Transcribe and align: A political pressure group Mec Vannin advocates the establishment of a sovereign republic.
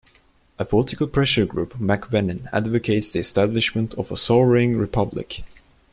A 0.57 0.65
political 0.65 1.05
pressure 1.05 1.45
group 1.45 1.75
Mec 1.79 2.09
Vannin 2.09 2.49
advocates 2.51 3.11
the 3.13 3.19
establishment 3.19 3.93
of 3.93 4.11
a 4.11 4.15
sovereign 4.17 4.77
republic. 4.79 5.43